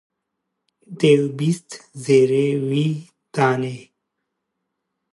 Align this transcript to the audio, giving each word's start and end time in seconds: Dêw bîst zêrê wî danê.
Dêw 0.99 1.21
bîst 1.37 1.69
zêrê 2.03 2.47
wî 2.67 2.87
danê. 3.35 3.77